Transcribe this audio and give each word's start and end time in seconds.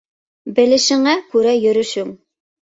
Белешеңә 0.59 1.15
күрә 1.35 1.55
йөрөшөң. 1.61 2.13